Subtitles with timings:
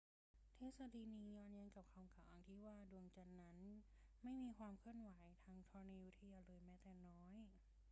[0.57, 3.57] ทฤษฎีนี้ย้อนแย้งกับคำกล่าวอ้างที่ว่า ดวงจันทร์นั้น
[4.23, 5.09] ไม่มีความเคลื่อนไหว
[5.43, 7.33] ทางธรณีวิทยาเลยแม้แต่น้อย